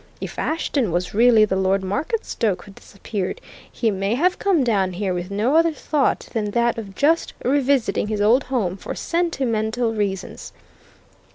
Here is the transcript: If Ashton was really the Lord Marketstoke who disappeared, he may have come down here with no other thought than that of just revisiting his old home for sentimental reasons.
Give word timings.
If 0.19 0.39
Ashton 0.39 0.91
was 0.91 1.13
really 1.13 1.45
the 1.45 1.55
Lord 1.55 1.83
Marketstoke 1.83 2.63
who 2.63 2.71
disappeared, 2.71 3.39
he 3.71 3.91
may 3.91 4.15
have 4.15 4.39
come 4.39 4.63
down 4.63 4.93
here 4.93 5.13
with 5.13 5.29
no 5.29 5.55
other 5.55 5.73
thought 5.73 6.27
than 6.33 6.49
that 6.57 6.79
of 6.79 6.95
just 6.95 7.33
revisiting 7.45 8.07
his 8.07 8.19
old 8.19 8.45
home 8.45 8.77
for 8.77 8.95
sentimental 8.95 9.93
reasons. 9.93 10.53